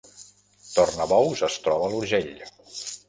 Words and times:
Tornabous 0.77 1.43
es 1.49 1.59
troba 1.67 1.91
a 1.91 1.93
l’Urgell 1.93 2.33